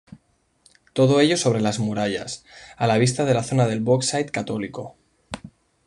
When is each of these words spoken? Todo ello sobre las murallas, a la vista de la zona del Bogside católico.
Todo 0.93 1.19
ello 1.21 1.37
sobre 1.37 1.61
las 1.61 1.77
murallas, 1.77 2.43
a 2.75 2.87
la 2.87 2.97
vista 2.97 3.23
de 3.23 3.35
la 3.35 3.43
zona 3.43 3.67
del 3.67 3.81
Bogside 3.81 4.31
católico. 4.31 4.95